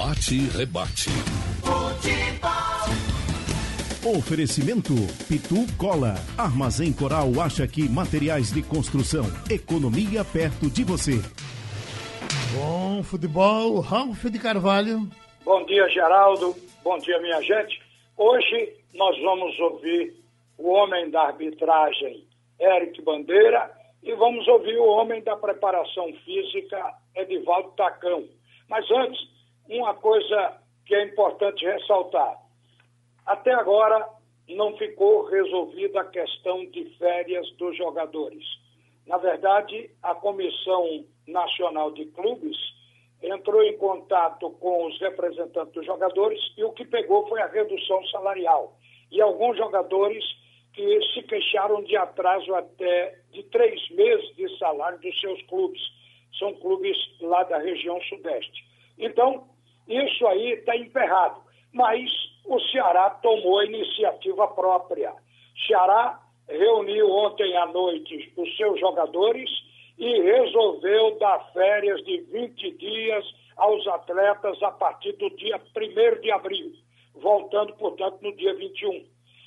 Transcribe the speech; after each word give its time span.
Bate 0.00 0.34
e 0.34 0.48
rebate. 0.56 1.10
Oferecimento 4.02 4.94
Pitu 5.28 5.68
Cola. 5.76 6.14
Armazém 6.38 6.90
Coral 6.90 7.28
acha 7.38 7.68
que 7.68 7.86
materiais 7.86 8.50
de 8.50 8.62
construção. 8.62 9.24
Economia 9.50 10.24
perto 10.24 10.70
de 10.70 10.84
você. 10.84 11.20
Bom 12.56 13.02
futebol, 13.02 13.80
Ralf 13.80 14.24
de 14.24 14.38
Carvalho. 14.38 15.00
Bom 15.44 15.66
dia, 15.66 15.86
Geraldo. 15.90 16.56
Bom 16.82 16.96
dia, 16.96 17.20
minha 17.20 17.42
gente. 17.42 17.78
Hoje 18.16 18.72
nós 18.94 19.20
vamos 19.20 19.52
ouvir 19.60 20.16
o 20.56 20.70
homem 20.70 21.10
da 21.10 21.24
arbitragem, 21.26 22.24
Eric 22.58 23.02
Bandeira, 23.02 23.70
e 24.02 24.14
vamos 24.14 24.48
ouvir 24.48 24.78
o 24.78 24.86
homem 24.86 25.22
da 25.22 25.36
preparação 25.36 26.10
física, 26.24 26.94
Edivaldo 27.14 27.72
Tacão. 27.72 28.24
Mas 28.66 28.90
antes, 28.90 29.39
uma 29.78 29.94
coisa 29.94 30.60
que 30.86 30.94
é 30.94 31.04
importante 31.04 31.64
ressaltar. 31.64 32.36
Até 33.26 33.52
agora 33.52 34.08
não 34.48 34.76
ficou 34.76 35.24
resolvida 35.26 36.00
a 36.00 36.04
questão 36.04 36.66
de 36.66 36.84
férias 36.98 37.48
dos 37.56 37.76
jogadores. 37.76 38.44
Na 39.06 39.16
verdade, 39.18 39.90
a 40.02 40.14
Comissão 40.14 41.04
Nacional 41.26 41.92
de 41.92 42.06
Clubes 42.06 42.56
entrou 43.22 43.62
em 43.62 43.76
contato 43.76 44.50
com 44.52 44.86
os 44.86 44.98
representantes 45.00 45.74
dos 45.74 45.86
jogadores 45.86 46.40
e 46.56 46.64
o 46.64 46.72
que 46.72 46.84
pegou 46.84 47.28
foi 47.28 47.40
a 47.40 47.46
redução 47.46 48.04
salarial. 48.06 48.76
E 49.10 49.20
alguns 49.20 49.56
jogadores 49.56 50.24
que 50.72 51.00
se 51.12 51.22
queixaram 51.22 51.82
de 51.82 51.96
atraso 51.96 52.54
até 52.54 53.18
de 53.32 53.42
três 53.44 53.88
meses 53.90 54.34
de 54.36 54.58
salário 54.58 54.98
dos 55.00 55.20
seus 55.20 55.42
clubes. 55.42 55.80
São 56.38 56.54
clubes 56.54 56.96
lá 57.20 57.42
da 57.44 57.58
região 57.58 58.00
sudeste. 58.02 58.64
Então, 58.98 59.48
isso 59.90 60.26
aí 60.26 60.52
está 60.52 60.76
emperrado. 60.76 61.40
Mas 61.72 62.10
o 62.46 62.58
Ceará 62.70 63.10
tomou 63.10 63.58
a 63.58 63.64
iniciativa 63.64 64.48
própria. 64.48 65.12
Ceará 65.66 66.20
reuniu 66.48 67.10
ontem 67.10 67.56
à 67.56 67.66
noite 67.66 68.32
os 68.36 68.56
seus 68.56 68.78
jogadores 68.80 69.50
e 69.98 70.20
resolveu 70.22 71.18
dar 71.18 71.52
férias 71.52 72.02
de 72.04 72.20
20 72.22 72.70
dias 72.72 73.24
aos 73.56 73.86
atletas 73.86 74.60
a 74.62 74.70
partir 74.72 75.12
do 75.12 75.28
dia 75.36 75.60
1 75.76 76.20
de 76.20 76.30
abril, 76.32 76.72
voltando, 77.14 77.74
portanto, 77.74 78.18
no 78.22 78.34
dia 78.34 78.54
21. 78.54 79.04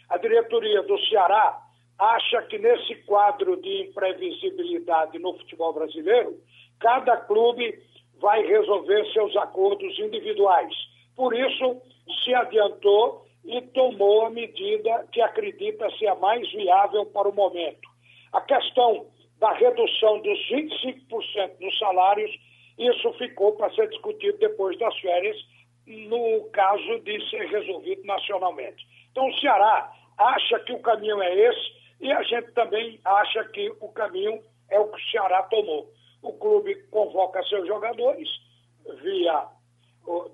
A 0.10 0.18
diretoria 0.18 0.84
do 0.84 0.98
Ceará 1.08 1.60
acha 1.98 2.42
que 2.44 2.58
nesse 2.60 2.96
quadro 3.06 3.58
de 3.58 3.90
imprevisibilidade 3.90 5.18
no 5.20 5.34
futebol 5.34 5.74
brasileiro, 5.74 6.38
cada 6.80 7.18
clube 7.18 7.82
vai 8.24 8.42
resolver 8.48 9.06
seus 9.12 9.36
acordos 9.36 10.00
individuais. 10.00 10.74
Por 11.14 11.36
isso, 11.36 11.82
se 12.24 12.34
adiantou 12.34 13.26
e 13.44 13.62
tomou 13.62 14.26
a 14.26 14.30
medida 14.30 15.06
que 15.12 15.20
acredita 15.20 15.92
ser 15.98 16.08
a 16.08 16.16
mais 16.16 16.50
viável 16.54 17.06
para 17.08 17.28
o 17.28 17.36
momento. 17.36 17.90
A 18.32 18.40
questão 18.40 19.06
da 19.40 19.52
redução 19.52 20.22
dos 20.22 20.40
25% 20.50 21.60
dos 21.60 21.78
salários, 21.78 22.32
isso 22.80 23.12
ficou 23.14 23.52
para 23.58 23.70
ser 23.72 23.90
discutido 23.90 24.38
depois 24.38 24.80
das 24.80 24.98
férias, 25.00 25.36
no 25.86 26.46
caso 26.54 27.00
de 27.02 27.30
ser 27.30 27.46
resolvido 27.50 28.06
nacionalmente. 28.06 28.88
Então, 29.12 29.28
o 29.28 29.40
Ceará 29.40 29.92
acha 30.18 30.60
que 30.60 30.72
o 30.72 30.80
caminho 30.80 31.22
é 31.22 31.36
esse 31.36 31.74
e 32.00 32.10
a 32.10 32.24
gente 32.24 32.54
também 32.54 33.02
acha 33.04 33.44
que 33.50 33.70
o 33.82 33.90
caminho 33.90 34.42
é 34.70 34.80
o 34.80 34.88
que 34.88 34.98
o 34.98 35.12
Ceará 35.12 35.44
tomou. 35.44 35.92
O 36.24 36.34
clube 36.34 36.76
convoca 36.90 37.44
seus 37.44 37.68
jogadores 37.68 38.28
via 39.02 39.48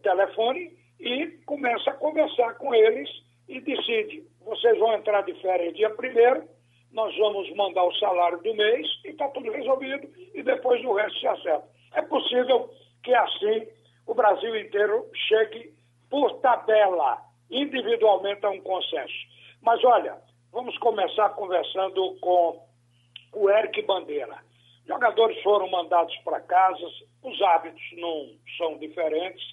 telefone 0.01 0.77
e 0.99 1.27
começa 1.45 1.91
a 1.91 1.95
conversar 1.95 2.53
com 2.55 2.73
eles 2.73 3.09
e 3.47 3.59
decide: 3.59 4.23
vocês 4.41 4.77
vão 4.79 4.93
entrar 4.93 5.21
de 5.23 5.33
férias 5.41 5.73
dia 5.73 5.89
primeiro, 5.89 6.47
nós 6.91 7.15
vamos 7.17 7.53
mandar 7.55 7.83
o 7.83 7.95
salário 7.95 8.41
do 8.41 8.53
mês 8.53 8.87
e 9.05 9.09
está 9.09 9.27
tudo 9.29 9.51
resolvido 9.51 10.07
e 10.33 10.43
depois 10.43 10.83
o 10.85 10.93
resto 10.93 11.19
se 11.19 11.27
acerta. 11.27 11.67
É 11.93 12.01
possível 12.03 12.69
que 13.03 13.13
assim 13.13 13.67
o 14.05 14.13
Brasil 14.13 14.55
inteiro 14.55 15.09
chegue 15.27 15.73
por 16.09 16.39
tabela, 16.39 17.19
individualmente 17.49 18.45
a 18.45 18.49
um 18.49 18.61
consenso. 18.61 19.13
Mas 19.61 19.83
olha, 19.83 20.17
vamos 20.51 20.77
começar 20.79 21.29
conversando 21.29 22.15
com 22.19 22.67
o 23.33 23.49
Eric 23.49 23.81
Bandeira. 23.83 24.48
Jogadores 24.89 25.39
foram 25.43 25.69
mandados 25.69 26.15
para 26.25 26.41
casa, 26.41 26.83
os 27.21 27.41
hábitos 27.43 27.81
não 27.97 28.35
são 28.57 28.75
diferentes. 28.79 29.43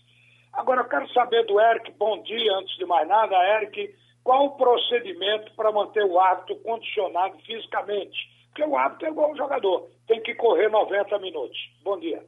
Agora 0.51 0.81
eu 0.81 0.89
quero 0.89 1.07
saber 1.13 1.45
do 1.45 1.61
Eric, 1.61 1.93
bom 1.99 2.23
dia, 2.23 2.55
antes 2.55 2.75
de 2.79 2.87
mais 2.87 3.07
nada, 3.07 3.37
Eric, 3.61 3.95
qual 4.25 4.47
o 4.47 4.57
procedimento 4.57 5.55
para 5.55 5.71
manter 5.71 6.07
o 6.07 6.19
hábito 6.19 6.57
condicionado 6.63 7.37
fisicamente? 7.41 8.17
Porque 8.47 8.65
o 8.65 8.79
hábito 8.79 9.05
é 9.05 9.11
igual 9.11 9.29
ao 9.29 9.37
jogador, 9.37 9.91
tem 10.07 10.23
que 10.23 10.35
correr 10.37 10.71
90 10.71 11.19
minutos. 11.19 11.59
Bom 11.83 11.99
dia. 12.01 12.25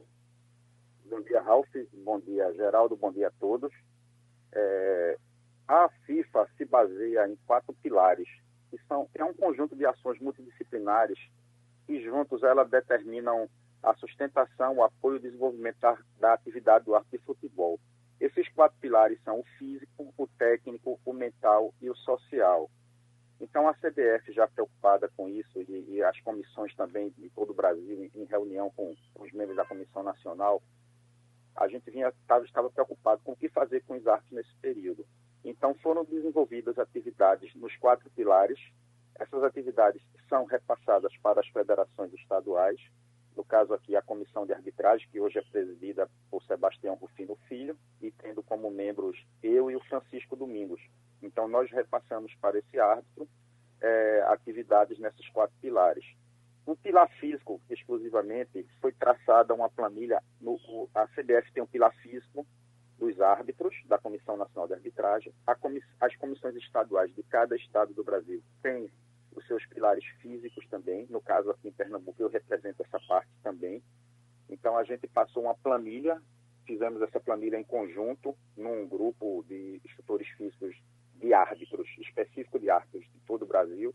Bom 1.05 1.21
dia, 1.21 1.41
Ralf. 1.41 1.67
Bom 2.05 2.19
dia, 2.19 2.53
Geraldo. 2.53 2.95
Bom 2.95 3.11
dia 3.11 3.29
a 3.29 3.31
todos. 3.39 3.73
É, 4.53 5.17
a 5.67 5.89
FIFA 6.05 6.47
se 6.55 6.63
baseia 6.63 7.27
em 7.27 7.35
quatro 7.47 7.73
pilares, 7.81 8.27
que 8.69 8.77
são 8.87 9.09
é 9.15 9.23
um 9.23 9.33
conjunto 9.33 9.75
de 9.75 9.83
ações 9.83 10.19
multidisciplinares 10.19 11.17
que 11.89 11.99
juntos 12.03 12.43
elas 12.43 12.69
determinam 12.69 13.49
a 13.81 13.95
sustentação, 13.95 14.75
o 14.75 14.83
apoio 14.83 15.15
e 15.15 15.17
o 15.17 15.21
desenvolvimento 15.23 15.79
da, 15.79 15.97
da 16.19 16.33
atividade 16.33 16.85
do 16.85 16.93
arte 16.93 17.09
de 17.13 17.17
futebol. 17.17 17.79
Esses 18.19 18.47
quatro 18.49 18.77
pilares 18.79 19.19
são 19.23 19.39
o 19.39 19.43
físico, 19.57 20.13
o 20.15 20.27
técnico, 20.27 20.99
o 21.03 21.13
mental 21.13 21.73
e 21.81 21.89
o 21.89 21.95
social. 21.95 22.69
Então, 23.41 23.67
a 23.67 23.73
CBF, 23.73 24.31
já 24.31 24.47
preocupada 24.47 25.09
com 25.17 25.27
isso, 25.29 25.59
e, 25.67 25.95
e 25.95 26.03
as 26.03 26.19
comissões 26.21 26.75
também 26.75 27.09
de 27.17 27.27
todo 27.31 27.53
o 27.53 27.55
Brasil, 27.55 28.03
em, 28.03 28.21
em 28.21 28.25
reunião 28.25 28.69
com, 28.75 28.93
com, 29.15 29.23
os 29.23 29.31
membros 29.31 29.57
da 29.57 29.65
Comissão 29.65 30.03
Nacional, 30.03 30.61
a 31.55 31.67
gente 31.67 31.89
vinha, 31.89 32.13
tava, 32.27 32.45
estava 32.45 32.69
preocupado 32.69 33.19
com 33.23 33.31
o 33.31 33.35
que 33.35 33.49
fazer 33.49 33.83
com 33.87 33.95
os 33.95 34.05
artes 34.05 34.31
nesse 34.31 34.53
período. 34.61 35.07
Então, 35.43 35.73
foram 35.81 36.05
desenvolvidas 36.05 36.77
atividades 36.77 37.51
nos 37.55 37.75
quatro 37.77 38.11
pilares. 38.11 38.59
Essas 39.15 39.43
atividades 39.43 40.03
são 40.29 40.45
repassadas 40.45 41.11
para 41.17 41.41
as 41.41 41.47
federações 41.47 42.13
estaduais, 42.13 42.79
no 43.35 43.43
caso 43.43 43.73
aqui 43.73 43.95
a 43.95 44.01
comissão 44.01 44.45
de 44.45 44.53
arbitragem, 44.53 45.07
que 45.09 45.19
hoje 45.19 45.39
é 45.39 45.41
presidida 45.41 46.09
por 46.29 46.43
Sebastião 46.43 46.95
Rufino 46.95 47.35
Filho, 47.47 47.77
e 48.01 48.11
tendo 48.11 48.43
como 48.43 48.69
membros 48.69 49.17
eu 49.41 49.71
e 49.71 49.75
o 49.75 49.83
Francisco 49.85 50.35
Domingos. 50.35 50.81
Então, 51.21 51.47
nós 51.47 51.69
repassamos 51.71 52.33
para 52.35 52.59
esse 52.59 52.79
árbitro 52.79 53.27
é, 53.81 54.23
atividades 54.27 54.99
nesses 54.99 55.27
quatro 55.29 55.55
pilares. 55.61 56.05
No 56.65 56.75
pilar 56.75 57.09
físico, 57.19 57.59
exclusivamente, 57.69 58.67
foi 58.79 58.91
traçada 58.91 59.53
uma 59.53 59.69
planilha. 59.69 60.21
No, 60.39 60.59
a 60.93 61.07
CBF 61.07 61.51
tem 61.53 61.63
um 61.63 61.67
pilar 61.67 61.93
físico 61.95 62.45
dos 62.97 63.19
árbitros 63.21 63.73
da 63.85 63.97
Comissão 63.97 64.37
Nacional 64.37 64.67
de 64.67 64.73
Arbitragem. 64.73 65.33
Comiss 65.59 65.83
as 65.99 66.15
comissões 66.17 66.55
estaduais 66.57 67.13
de 67.15 67.23
cada 67.23 67.55
estado 67.55 67.93
do 67.93 68.03
Brasil 68.03 68.43
têm 68.61 68.91
os 69.35 69.45
seus 69.47 69.65
pilares 69.67 70.05
físicos 70.21 70.67
também. 70.67 71.07
No 71.09 71.21
caso 71.21 71.49
aqui 71.51 71.69
em 71.69 71.73
Pernambuco, 71.73 72.21
eu 72.21 72.29
represento 72.29 72.83
essa 72.83 72.99
parte 73.07 73.29
também. 73.43 73.81
Então 74.49 74.77
a 74.77 74.83
gente 74.83 75.07
passou 75.07 75.43
uma 75.43 75.55
planilha, 75.55 76.21
fizemos 76.65 77.01
essa 77.01 77.19
planilha 77.19 77.57
em 77.57 77.63
conjunto 77.63 78.35
num 78.57 78.87
grupo 78.87 79.43
de 79.47 79.81
instrutores 79.85 80.27
físicos 80.29 80.75
de 81.15 81.33
árbitros, 81.33 81.87
específico 81.99 82.59
de 82.59 82.69
árbitros 82.69 83.03
de 83.03 83.19
todo 83.25 83.43
o 83.43 83.47
Brasil. 83.47 83.93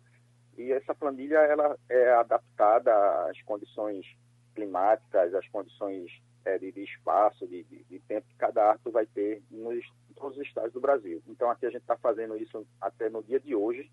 E 0.56 0.70
essa 0.72 0.94
planilha 0.94 1.38
ela 1.38 1.76
é 1.88 2.12
adaptada 2.12 2.92
às 3.28 3.40
condições 3.42 4.06
climáticas, 4.54 5.34
às 5.34 5.48
condições 5.48 6.10
é, 6.44 6.58
de, 6.58 6.70
de, 6.70 6.84
espaço, 6.84 7.46
de, 7.48 7.64
de, 7.64 7.84
de, 7.84 7.98
tempo 8.00 8.28
que 8.28 8.36
cada 8.36 8.70
árbitro 8.70 8.92
vai 8.92 9.06
ter 9.06 9.42
nos, 9.50 9.84
todos 10.14 10.38
os 10.38 10.46
estados 10.46 10.72
do 10.72 10.80
Brasil. 10.80 11.22
Então 11.26 11.50
aqui 11.50 11.66
a 11.66 11.70
gente 11.70 11.80
está 11.80 11.96
fazendo 11.96 12.36
isso 12.36 12.66
até 12.80 13.08
no 13.08 13.22
dia 13.22 13.40
de 13.40 13.54
hoje, 13.54 13.90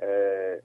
é, 0.00 0.62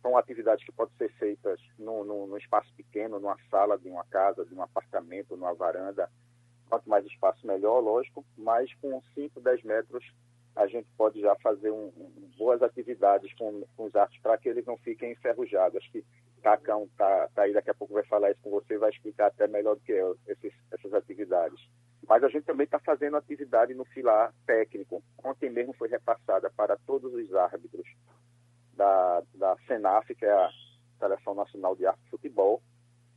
são 0.00 0.16
atividades 0.16 0.64
que 0.64 0.72
podem 0.72 0.94
ser 0.96 1.12
feitas 1.12 1.60
num, 1.78 2.04
num, 2.04 2.36
espaço 2.36 2.72
pequeno, 2.74 3.20
numa 3.20 3.36
sala 3.50 3.78
de 3.78 3.88
uma 3.88 4.04
casa, 4.04 4.44
de 4.44 4.54
um 4.54 4.62
apartamento, 4.62 5.36
numa 5.36 5.54
varanda. 5.54 6.10
Quanto 6.68 6.88
mais 6.88 7.04
espaço, 7.06 7.46
melhor, 7.46 7.80
lógico, 7.80 8.24
mas 8.36 8.72
com 8.74 9.02
5, 9.14 9.40
10 9.40 9.62
metros 9.62 10.04
a 10.54 10.66
gente 10.66 10.86
pode 10.96 11.20
já 11.20 11.34
fazer 11.36 11.70
um, 11.70 11.86
um, 11.96 12.30
boas 12.36 12.62
atividades 12.62 13.32
com, 13.34 13.64
com 13.76 13.86
os 13.86 13.94
artes 13.94 14.20
para 14.20 14.36
que 14.36 14.48
eles 14.48 14.66
não 14.66 14.76
fiquem 14.78 15.12
enferrujados. 15.12 15.78
Acho 15.78 15.90
que 15.90 16.04
Cacão 16.42 16.84
está 16.84 17.28
tá 17.34 17.42
aí, 17.42 17.52
daqui 17.52 17.70
a 17.70 17.74
pouco 17.74 17.94
vai 17.94 18.04
falar 18.04 18.30
isso 18.30 18.40
com 18.42 18.50
você, 18.50 18.76
vai 18.76 18.90
explicar 18.90 19.28
até 19.28 19.46
melhor 19.46 19.76
do 19.76 19.80
que 19.80 19.92
eu 19.92 20.18
esses, 20.26 20.52
essas 20.70 20.92
atividades. 20.92 21.58
Mas 22.08 22.24
a 22.24 22.28
gente 22.28 22.44
também 22.44 22.64
está 22.64 22.78
fazendo 22.78 23.16
atividade 23.16 23.74
no 23.74 23.84
filar 23.84 24.32
técnico. 24.46 25.02
Ontem 25.22 25.50
mesmo 25.50 25.72
foi 25.74 25.88
repassada 25.88 26.50
para 26.50 26.76
todos 26.86 27.12
os 27.14 27.34
árbitros 27.34 27.86
da, 28.74 29.22
da 29.34 29.56
SENAF, 29.66 30.14
que 30.14 30.24
é 30.24 30.32
a 30.32 30.50
Seleção 30.98 31.34
Nacional 31.34 31.76
de 31.76 31.86
Arte 31.86 32.00
e 32.06 32.10
Futebol, 32.10 32.62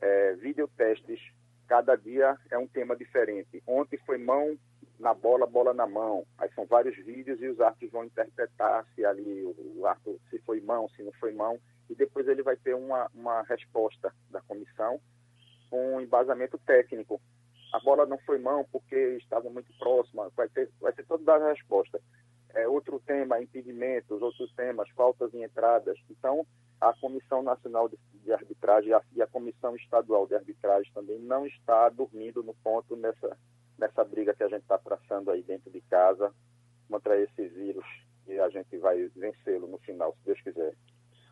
é, 0.02 0.34
videotestes 0.34 1.20
cada 1.68 1.96
dia 1.96 2.38
é 2.50 2.58
um 2.58 2.68
tema 2.68 2.96
diferente. 2.96 3.62
Ontem 3.66 3.98
foi 4.06 4.18
mão 4.18 4.58
na 5.00 5.14
bola, 5.14 5.46
bola 5.46 5.74
na 5.74 5.88
mão. 5.88 6.26
Aí 6.38 6.50
são 6.54 6.66
vários 6.66 6.96
vídeos 6.98 7.42
e 7.42 7.48
os 7.48 7.60
árbitros 7.60 7.92
vão 7.92 8.06
interpretar 8.06 8.86
se 8.94 9.06
ali 9.06 9.44
o 9.44 9.86
árbitro, 9.86 10.20
se 10.30 10.40
foi 10.40 10.62
mão, 10.62 10.88
se 10.90 11.04
não 11.04 11.12
foi 11.14 11.34
mão. 11.34 11.60
E 11.90 11.96
depois 11.96 12.28
ele 12.28 12.42
vai 12.42 12.56
ter 12.56 12.76
uma, 12.76 13.10
uma 13.14 13.42
resposta 13.44 14.14
da 14.30 14.42
comissão 14.42 15.00
com 15.70 15.96
um 15.96 16.02
embasamento 16.02 16.58
técnico. 16.60 17.22
A 17.74 17.80
bola 17.80 18.06
não 18.06 18.18
foi 18.20 18.40
mão 18.40 18.66
porque 18.72 18.96
estava 19.18 19.50
muito 19.50 19.72
próxima. 19.78 20.32
Vai 20.36 20.48
ter, 20.50 20.70
vai 20.80 20.94
ter 20.94 21.06
toda 21.06 21.36
a 21.36 21.50
resposta. 21.50 22.00
É, 22.54 22.68
outro 22.68 23.02
tema, 23.06 23.42
impedimentos, 23.42 24.22
outros 24.22 24.52
temas, 24.54 24.90
faltas 24.92 25.34
em 25.34 25.44
entradas. 25.44 25.98
Então, 26.10 26.46
a 26.80 26.94
Comissão 26.94 27.42
Nacional 27.42 27.90
de, 27.90 27.98
de 28.24 28.32
Arbitragem 28.32 28.92
e 29.14 29.22
a 29.22 29.28
Comissão 29.28 29.76
Estadual 29.76 30.28
de 30.28 30.36
Arbitragem 30.36 30.92
também 30.94 31.20
não 31.20 31.46
está 31.46 31.90
dormindo 31.90 32.44
no 32.44 32.54
ponto 32.54 32.96
nessa, 32.96 33.38
nessa 33.78 34.04
briga 34.04 34.34
que 34.34 34.44
a 34.44 34.48
gente 34.48 34.62
está 34.62 34.78
traçando 34.78 35.32
aí 35.32 35.44
dentro 35.44 35.70
de 35.70 35.82
casa 35.82 36.34
contra 36.90 37.20
esse 37.20 37.48
vírus 37.48 37.86
e 38.28 38.40
a 38.40 38.50
gente 38.50 38.78
vai 38.78 39.10
vencê-lo 39.16 39.68
no 39.68 39.78
final, 39.80 40.14
se 40.14 40.26
Deus 40.26 40.42
quiser. 40.42 40.74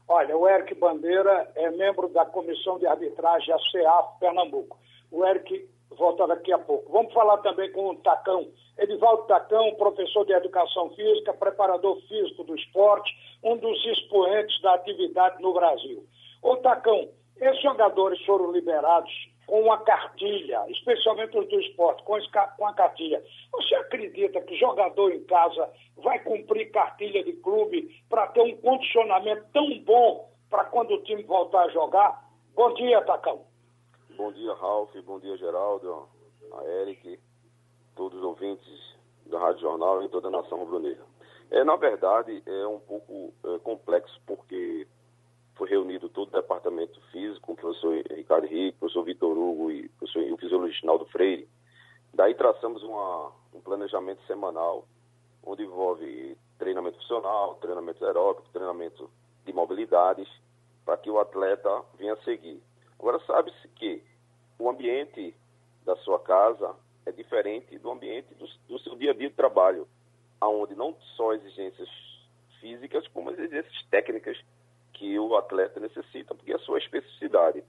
Olha, 0.07 0.37
o 0.37 0.47
Eric 0.47 0.75
Bandeira 0.75 1.51
é 1.55 1.71
membro 1.71 2.09
da 2.09 2.25
Comissão 2.25 2.77
de 2.77 2.85
Arbitragem, 2.85 3.53
a 3.53 3.59
CEAF 3.71 4.19
Pernambuco. 4.19 4.77
O 5.09 5.25
Eric 5.25 5.69
volta 5.97 6.27
daqui 6.27 6.51
a 6.51 6.59
pouco. 6.59 6.91
Vamos 6.91 7.13
falar 7.13 7.37
também 7.39 7.71
com 7.71 7.89
o 7.89 7.95
Tacão. 7.97 8.47
Edivaldo 8.77 9.23
Tacão, 9.23 9.75
professor 9.75 10.25
de 10.25 10.33
Educação 10.33 10.89
Física, 10.91 11.33
preparador 11.33 11.99
físico 12.07 12.43
do 12.43 12.55
esporte, 12.55 13.11
um 13.43 13.57
dos 13.57 13.85
expoentes 13.85 14.59
da 14.61 14.73
atividade 14.73 15.41
no 15.41 15.53
Brasil. 15.53 16.03
Ô 16.41 16.57
Tacão, 16.57 17.09
esses 17.39 17.61
jogadores 17.61 18.23
foram 18.25 18.51
liberados 18.51 19.11
com 19.45 19.61
uma 19.61 19.77
cartilha, 19.79 20.63
especialmente 20.69 21.37
os 21.37 21.47
do 21.47 21.59
esporte, 21.59 22.03
com, 22.03 22.17
com 22.57 22.67
a 22.67 22.73
cartilha. 22.73 23.21
Você 23.51 23.75
acredita 23.75 24.41
que 24.41 24.55
jogador 24.57 25.11
em 25.11 25.23
casa 25.25 25.69
vai 25.97 26.19
cumprir 26.19 26.71
cartilha 26.71 27.23
de 27.23 27.33
clube 27.33 27.89
para 28.09 28.27
ter 28.27 28.41
um 28.41 28.55
condicionamento 28.57 29.45
tão 29.53 29.79
bom 29.79 30.29
para 30.49 30.65
quando 30.65 30.93
o 30.93 31.03
time 31.03 31.23
voltar 31.23 31.63
a 31.63 31.69
jogar? 31.69 32.23
Bom 32.55 32.73
dia, 32.73 33.01
Tacão. 33.01 33.52
Bom 34.15 34.31
dia, 34.31 34.53
Ralf. 34.53 34.95
Bom 35.05 35.19
dia, 35.19 35.35
Geraldo, 35.37 36.07
a 36.53 36.63
Eric, 36.65 37.19
todos 37.95 38.19
os 38.19 38.23
ouvintes 38.23 38.95
da 39.25 39.39
Rádio 39.39 39.61
Jornal 39.61 40.03
e 40.03 40.09
toda 40.09 40.27
a 40.27 40.31
nação 40.31 40.59
rubro-negra. 40.59 41.03
É, 41.49 41.63
na 41.63 41.75
verdade, 41.75 42.43
é 42.45 42.67
um 42.67 42.79
pouco 42.79 43.33
é, 43.43 43.57
complexo, 43.59 44.21
porque 44.27 44.87
foi 45.55 45.67
reunido 45.67 46.09
todo 46.09 46.27
o 46.27 46.31
departamento 46.31 47.01
físico, 47.11 47.53
o 47.53 47.55
professor 47.55 48.03
Ricardo 48.11 48.45
Henrique, 48.45 48.77
o 48.77 48.79
professor 48.81 49.03
Vitor 49.03 49.35
Hugo 49.35 49.71
e 49.71 49.87
o, 49.87 49.89
professor, 49.97 50.31
o 50.31 50.37
fisiologista 50.37 50.85
Naldo 50.85 51.05
Freire. 51.05 51.49
Daí 52.13 52.35
traçamos 52.35 52.83
uma, 52.83 53.31
um 53.51 53.61
planejamento 53.61 54.21
semanal, 54.27 54.85
onde 55.43 55.63
envolve 55.63 56.37
treinamento 56.59 56.97
funcional, 56.97 57.55
treinamento 57.55 58.05
aeróbico, 58.05 58.47
treinamento 58.53 59.09
de 59.43 59.53
mobilidades, 59.53 60.27
para 60.85 60.97
que 60.97 61.09
o 61.09 61.19
atleta 61.19 61.81
venha 61.97 62.15
seguir. 62.17 62.61
Agora, 63.03 63.19
sabe-se 63.27 63.67
que 63.75 64.01
o 64.57 64.69
ambiente 64.69 65.35
da 65.85 65.93
sua 65.97 66.19
casa 66.19 66.73
é 67.05 67.11
diferente 67.11 67.77
do 67.77 67.91
ambiente 67.91 68.33
do, 68.35 68.47
do 68.69 68.79
seu 68.79 68.95
dia 68.95 69.11
a 69.11 69.13
dia 69.13 69.29
de 69.29 69.35
trabalho, 69.35 69.85
aonde 70.39 70.73
não 70.73 70.95
só 71.17 71.33
exigências 71.33 71.89
físicas, 72.61 73.05
como 73.09 73.29
exigências 73.31 73.85
técnicas 73.91 74.41
que 74.93 75.19
o 75.19 75.35
atleta 75.35 75.81
necessita, 75.81 76.33
porque 76.33 76.53
é 76.53 76.55
a 76.55 76.59
sua 76.59 76.77
especificidade. 76.77 77.61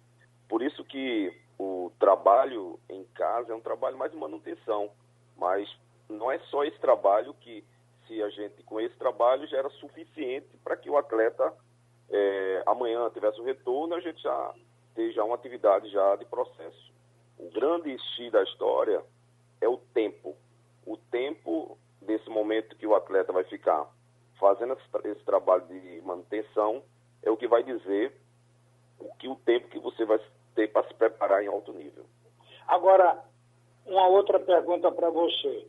Por 0.48 0.62
isso 0.62 0.84
que 0.84 1.36
o 1.58 1.90
trabalho 1.98 2.78
em 2.88 3.02
casa 3.06 3.52
é 3.52 3.56
um 3.56 3.60
trabalho 3.60 3.98
mais 3.98 4.12
de 4.12 4.16
manutenção, 4.16 4.88
mas 5.36 5.68
não 6.08 6.30
é 6.30 6.38
só 6.48 6.62
esse 6.62 6.78
trabalho 6.78 7.34
que, 7.40 7.64
se 8.06 8.22
a 8.22 8.28
gente 8.28 8.62
com 8.62 8.80
esse 8.80 8.94
trabalho 8.98 9.48
já 9.48 9.58
era 9.58 9.70
suficiente 9.70 10.46
para 10.62 10.76
que 10.76 10.88
o 10.88 10.96
atleta 10.96 11.52
é, 12.08 12.62
amanhã 12.66 13.10
tivesse 13.10 13.40
o 13.40 13.44
retorno, 13.44 13.96
a 13.96 14.00
gente 14.00 14.22
já 14.22 14.54
esteja 14.94 15.24
uma 15.24 15.34
atividade 15.34 15.90
já 15.90 16.14
de 16.14 16.24
processo. 16.24 16.92
O 17.36 17.50
grande 17.50 17.98
X 18.14 18.30
da 18.30 18.42
história 18.44 19.02
é 19.60 19.68
o 19.68 19.76
tempo. 19.92 20.36
O 20.86 20.96
tempo 20.96 21.76
desse 22.00 22.30
momento 22.30 22.76
que 22.76 22.86
o 22.86 22.94
atleta 22.94 23.32
vai 23.32 23.42
ficar 23.44 23.90
fazendo 24.38 24.76
esse 25.04 25.24
trabalho 25.24 25.66
de 25.66 26.00
manutenção 26.02 26.82
é 27.22 27.30
o 27.30 27.36
que 27.36 27.48
vai 27.48 27.62
dizer 27.64 28.14
o 29.00 29.12
que 29.16 29.28
o 29.28 29.34
tempo 29.34 29.68
que 29.68 29.78
você 29.80 30.04
vai 30.04 30.20
ter 30.54 30.70
para 30.70 30.86
se 30.86 30.94
preparar 30.94 31.42
em 31.42 31.48
alto 31.48 31.72
nível. 31.72 32.04
Agora, 32.68 33.24
uma 33.84 34.06
outra 34.06 34.38
pergunta 34.38 34.92
para 34.92 35.10
você. 35.10 35.66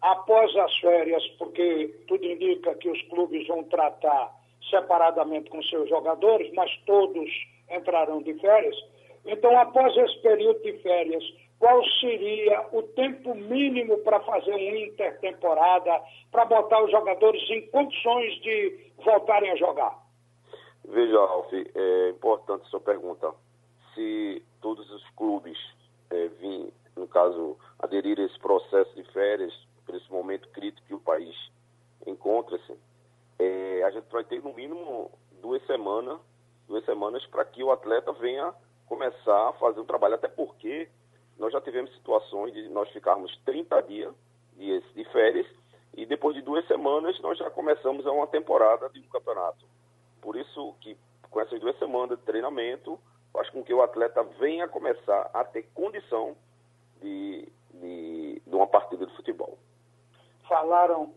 Após 0.00 0.54
as 0.56 0.76
férias, 0.78 1.24
porque 1.38 1.94
tudo 2.08 2.24
indica 2.24 2.74
que 2.74 2.90
os 2.90 3.00
clubes 3.02 3.46
vão 3.46 3.62
tratar 3.64 4.34
separadamente 4.68 5.50
com 5.50 5.62
seus 5.62 5.88
jogadores, 5.88 6.52
mas 6.54 6.70
todos 6.84 7.30
entrarão 7.70 8.22
de 8.22 8.34
férias. 8.34 8.76
Então, 9.24 9.58
após 9.58 9.96
esse 9.96 10.18
período 10.22 10.60
de 10.62 10.72
férias, 10.78 11.22
qual 11.58 11.84
seria 12.00 12.66
o 12.72 12.82
tempo 12.82 13.34
mínimo 13.34 13.98
para 13.98 14.20
fazer 14.20 14.54
uma 14.54 14.78
intertemporada, 14.78 16.02
para 16.30 16.46
botar 16.46 16.82
os 16.82 16.90
jogadores 16.90 17.42
em 17.50 17.66
condições 17.68 18.34
de 18.40 18.92
voltarem 19.04 19.50
a 19.50 19.56
jogar? 19.56 19.98
Veja, 20.84 21.18
Alf, 21.18 21.52
é 21.52 22.10
importante 22.10 22.66
sua 22.68 22.80
pergunta. 22.80 23.30
Se 23.94 24.42
todos 24.62 24.90
os 24.90 25.06
clubes 25.10 25.58
é, 26.10 26.28
no 26.96 27.06
caso, 27.06 27.56
aderir 27.78 28.18
a 28.18 28.24
esse 28.24 28.38
processo 28.38 28.94
de 28.94 29.04
férias, 29.12 29.52
por 29.86 29.94
esse 29.94 30.10
momento 30.10 30.48
crítico 30.48 30.86
que 30.86 30.94
o 30.94 31.00
país 31.00 31.34
encontra-se, 32.06 32.74
é, 33.38 33.82
a 33.84 33.90
gente 33.90 34.10
vai 34.10 34.24
ter 34.24 34.42
no 34.42 34.52
mínimo 34.54 35.10
duas 35.40 35.64
semanas, 35.66 36.18
duas 36.70 36.84
semanas 36.84 37.26
para 37.26 37.44
que 37.44 37.62
o 37.62 37.72
atleta 37.72 38.12
venha 38.12 38.54
começar 38.86 39.48
a 39.48 39.52
fazer 39.54 39.80
o 39.80 39.84
trabalho, 39.84 40.14
até 40.14 40.28
porque 40.28 40.88
nós 41.38 41.52
já 41.52 41.60
tivemos 41.60 41.92
situações 41.94 42.54
de 42.54 42.68
nós 42.68 42.88
ficarmos 42.90 43.36
30 43.44 43.82
dias, 43.82 44.14
dias 44.56 44.82
de 44.94 45.04
férias 45.06 45.46
e 45.94 46.06
depois 46.06 46.34
de 46.34 46.42
duas 46.42 46.66
semanas 46.66 47.18
nós 47.20 47.36
já 47.36 47.50
começamos 47.50 48.06
a 48.06 48.12
uma 48.12 48.26
temporada 48.26 48.88
de 48.88 49.00
um 49.00 49.08
campeonato. 49.08 49.66
Por 50.22 50.36
isso 50.36 50.74
que 50.80 50.96
com 51.30 51.40
essas 51.40 51.60
duas 51.60 51.76
semanas 51.78 52.18
de 52.18 52.24
treinamento 52.24 52.98
faz 53.32 53.48
com 53.50 53.62
que 53.64 53.74
o 53.74 53.82
atleta 53.82 54.22
venha 54.38 54.68
começar 54.68 55.30
a 55.32 55.44
ter 55.44 55.64
condição 55.74 56.36
de, 57.00 57.48
de, 57.74 58.42
de 58.46 58.54
uma 58.54 58.66
partida 58.66 59.06
de 59.06 59.16
futebol. 59.16 59.58
Falaram 60.48 61.14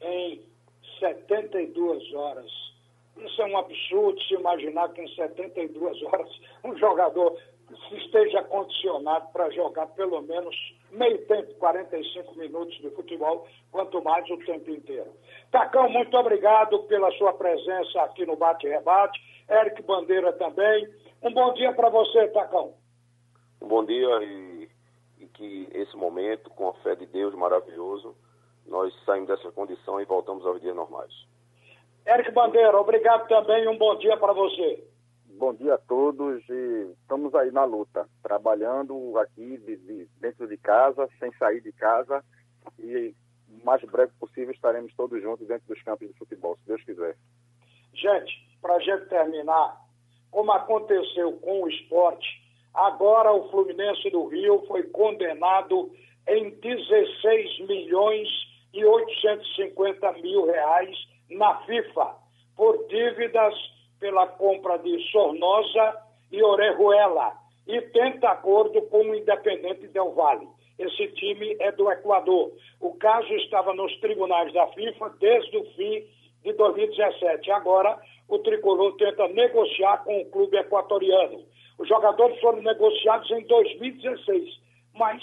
em 0.00 0.42
72 0.98 2.14
horas. 2.14 2.69
Isso 3.24 3.42
é 3.42 3.46
um 3.46 3.58
absurdo 3.58 4.20
se 4.22 4.34
imaginar 4.34 4.88
que 4.90 5.02
em 5.02 5.14
72 5.14 6.02
horas 6.04 6.30
um 6.64 6.76
jogador 6.76 7.36
esteja 7.92 8.42
condicionado 8.44 9.30
para 9.32 9.50
jogar 9.50 9.86
pelo 9.88 10.20
menos 10.22 10.54
meio 10.90 11.24
tempo, 11.26 11.54
45 11.54 12.36
minutos 12.36 12.76
de 12.78 12.90
futebol, 12.90 13.46
quanto 13.70 14.02
mais 14.02 14.28
o 14.30 14.36
tempo 14.38 14.70
inteiro. 14.70 15.10
Tacão, 15.50 15.88
muito 15.88 16.16
obrigado 16.16 16.80
pela 16.84 17.10
sua 17.12 17.32
presença 17.32 18.02
aqui 18.02 18.26
no 18.26 18.36
Bate 18.36 18.66
Rebate. 18.66 19.20
Eric 19.48 19.82
Bandeira 19.82 20.32
também. 20.34 20.88
Um 21.22 21.32
bom 21.32 21.52
dia 21.54 21.72
para 21.72 21.88
você, 21.90 22.28
Tacão. 22.28 22.74
Um 23.60 23.68
bom 23.68 23.84
dia 23.84 24.22
e, 24.22 24.68
e, 25.18 25.26
que 25.26 25.68
esse 25.72 25.96
momento, 25.96 26.48
com 26.50 26.68
a 26.68 26.74
fé 26.74 26.94
de 26.94 27.06
Deus 27.06 27.34
maravilhoso, 27.34 28.16
nós 28.66 28.94
saímos 29.04 29.28
dessa 29.28 29.50
condição 29.52 30.00
e 30.00 30.04
voltamos 30.04 30.46
aos 30.46 30.60
dias 30.60 30.74
normais. 30.74 31.12
Eric 32.06 32.32
Bandeira, 32.32 32.78
obrigado 32.80 33.28
também 33.28 33.64
e 33.64 33.68
um 33.68 33.76
bom 33.76 33.96
dia 33.98 34.16
para 34.16 34.32
você. 34.32 34.84
Bom 35.26 35.54
dia 35.54 35.74
a 35.74 35.78
todos 35.78 36.42
e 36.48 36.92
estamos 37.00 37.34
aí 37.34 37.50
na 37.50 37.64
luta, 37.64 38.06
trabalhando 38.22 39.16
aqui 39.18 39.58
de, 39.58 39.76
de, 39.76 40.08
dentro 40.20 40.46
de 40.46 40.56
casa, 40.56 41.08
sem 41.18 41.32
sair 41.32 41.60
de 41.60 41.72
casa 41.72 42.24
e 42.78 43.14
o 43.48 43.64
mais 43.64 43.82
breve 43.84 44.12
possível 44.18 44.52
estaremos 44.52 44.94
todos 44.94 45.20
juntos 45.22 45.46
dentro 45.46 45.66
dos 45.66 45.82
campos 45.82 46.08
de 46.08 46.14
futebol, 46.14 46.56
se 46.56 46.66
Deus 46.66 46.82
quiser. 46.84 47.16
Gente, 47.94 48.48
para 48.60 48.74
a 48.74 48.80
gente 48.80 49.08
terminar, 49.08 49.80
como 50.30 50.52
aconteceu 50.52 51.32
com 51.38 51.62
o 51.62 51.68
esporte, 51.68 52.28
agora 52.74 53.32
o 53.32 53.50
Fluminense 53.50 54.10
do 54.10 54.26
Rio 54.26 54.64
foi 54.66 54.84
condenado 54.84 55.90
em 56.26 56.50
16 56.50 57.66
milhões 57.66 58.28
e 58.72 58.84
850 58.84 60.12
mil 60.20 60.46
reais 60.46 60.96
na 61.30 61.54
FIFA 61.62 62.14
por 62.56 62.86
dívidas 62.88 63.54
pela 63.98 64.26
compra 64.26 64.78
de 64.78 64.98
Sornosa 65.10 65.96
e 66.30 66.42
Orejuela 66.42 67.32
e 67.66 67.80
tenta 67.80 68.30
acordo 68.30 68.82
com 68.82 69.02
o 69.02 69.14
Independente 69.14 69.86
Del 69.88 70.12
Valle. 70.12 70.48
Esse 70.78 71.08
time 71.08 71.56
é 71.60 71.70
do 71.72 71.90
Equador. 71.90 72.52
O 72.80 72.94
caso 72.94 73.32
estava 73.34 73.74
nos 73.74 73.94
tribunais 74.00 74.52
da 74.52 74.66
FIFA 74.68 75.10
desde 75.20 75.56
o 75.58 75.64
fim 75.72 76.04
de 76.42 76.52
2017. 76.54 77.50
Agora, 77.52 78.00
o 78.28 78.38
tricolor 78.38 78.96
tenta 78.96 79.28
negociar 79.28 79.98
com 80.04 80.20
o 80.20 80.26
clube 80.30 80.56
equatoriano. 80.56 81.44
Os 81.78 81.88
jogadores 81.88 82.38
foram 82.40 82.62
negociados 82.62 83.30
em 83.30 83.42
2016, 83.42 84.60
mas 84.94 85.22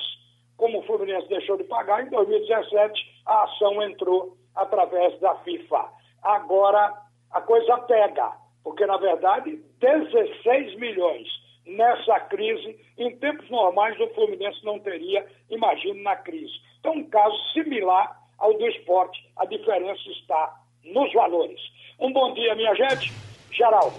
como 0.58 0.80
o 0.80 0.84
Fluminense 0.84 1.28
deixou 1.28 1.58
de 1.58 1.64
pagar, 1.66 2.06
em 2.06 2.10
2017 2.10 3.22
a 3.26 3.44
ação 3.44 3.82
entrou 3.84 4.36
através 4.56 5.20
da 5.20 5.36
FIFA. 5.36 5.97
Agora 6.28 6.94
a 7.32 7.40
coisa 7.40 7.78
pega, 7.80 8.34
porque 8.62 8.86
na 8.86 8.98
verdade 8.98 9.64
16 9.80 10.76
milhões 10.78 11.26
nessa 11.66 12.20
crise, 12.22 12.78
em 12.98 13.16
tempos 13.18 13.50
normais 13.50 13.98
o 14.00 14.08
Fluminense 14.10 14.64
não 14.66 14.78
teria, 14.80 15.26
imagine 15.50 16.04
na 16.04 16.18
crise. 16.18 16.54
Então, 16.80 16.94
um 16.94 17.04
caso 17.10 17.36
similar 17.54 18.22
ao 18.38 18.54
do 18.58 18.68
esporte, 18.68 19.26
a 19.38 19.46
diferença 19.46 20.02
está 20.10 20.60
nos 20.84 21.12
valores. 21.14 21.60
Um 22.00 22.12
bom 22.12 22.34
dia, 22.34 22.56
minha 22.56 22.76
gente. 22.76 23.12
Geraldo. 23.52 23.96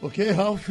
Ok, 0.00 0.30
Ralf. 0.30 0.68